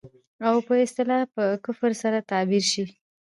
او 0.47 0.55
په 0.67 0.73
اصطلاح 0.85 1.23
په 1.35 1.43
کفر 1.65 1.91
سره 2.01 2.25
تعبير 2.31 2.63
شي. 2.71 2.83